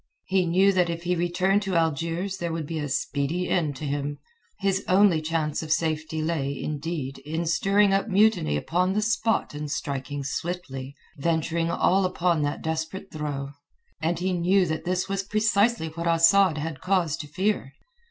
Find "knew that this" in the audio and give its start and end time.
14.33-15.07